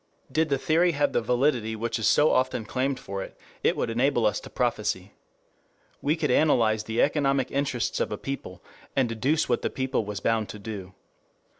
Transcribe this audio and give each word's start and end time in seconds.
Did 0.31 0.49
the 0.49 0.57
theory 0.57 0.93
have 0.93 1.13
the 1.13 1.21
validity 1.21 1.75
which 1.75 1.99
is 1.99 2.07
so 2.07 2.31
often 2.31 2.65
claimed 2.65 2.99
for 2.99 3.21
it, 3.21 3.37
it 3.61 3.77
would 3.77 3.91
enable 3.91 4.25
us 4.25 4.39
to 4.39 4.49
prophesy. 4.49 5.13
We 6.01 6.15
could 6.15 6.31
analyze 6.31 6.85
the 6.85 7.03
economic 7.03 7.51
interests 7.51 7.99
of 7.99 8.11
a 8.11 8.17
people, 8.17 8.63
and 8.95 9.07
deduce 9.07 9.47
what 9.47 9.61
the 9.61 9.69
people 9.69 10.03
was 10.03 10.19
bound 10.19 10.49
to 10.49 10.57
do. 10.57 10.95